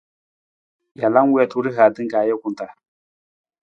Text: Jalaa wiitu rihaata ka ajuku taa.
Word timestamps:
Jalaa 0.99 1.25
wiitu 1.33 1.57
rihaata 1.65 2.01
ka 2.11 2.17
ajuku 2.21 2.49
taa. 2.57 2.71